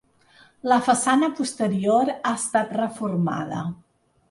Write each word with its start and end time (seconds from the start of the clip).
La 0.71 0.77
façana 0.87 1.29
posterior 1.41 2.11
ha 2.15 2.33
estat 2.39 2.75
reformada. 2.81 3.63